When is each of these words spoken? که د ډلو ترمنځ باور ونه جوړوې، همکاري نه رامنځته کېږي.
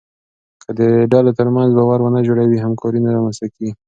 که 0.61 0.69
د 0.79 0.81
ډلو 1.11 1.31
ترمنځ 1.39 1.69
باور 1.77 1.99
ونه 2.01 2.19
جوړوې، 2.27 2.57
همکاري 2.65 2.99
نه 3.05 3.09
رامنځته 3.15 3.47
کېږي. 3.55 3.73